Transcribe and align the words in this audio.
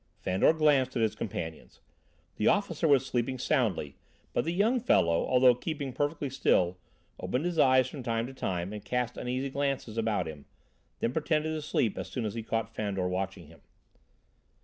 Fandor 0.17 0.51
glanced 0.53 0.95
at 0.95 1.03
his 1.03 1.13
companions. 1.13 1.79
The 2.37 2.47
officer 2.47 2.87
was 2.87 3.05
sleeping 3.05 3.37
soundly, 3.37 3.97
but 4.33 4.45
the 4.45 4.51
young 4.51 4.79
fellow, 4.79 5.23
although 5.27 5.53
keeping 5.53 5.93
perfectly 5.93 6.31
still, 6.31 6.79
opened 7.19 7.45
his 7.45 7.59
eyes 7.59 7.87
from 7.87 8.01
time 8.01 8.25
to 8.25 8.33
time 8.33 8.73
and 8.73 8.83
cast 8.83 9.15
uneasy 9.15 9.51
glances 9.51 9.99
about 9.99 10.27
him, 10.27 10.45
then 11.01 11.13
pretended 11.13 11.49
to 11.53 11.61
sleep 11.61 11.99
as 11.99 12.07
soon 12.09 12.25
as 12.25 12.33
he 12.33 12.41
caught 12.41 12.73
Fandor 12.73 13.07
watching 13.07 13.45
him. 13.45 13.61